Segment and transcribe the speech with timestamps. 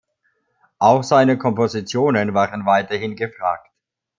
[0.79, 3.67] Auch seine Kompositionen waren weiterhin gefragt.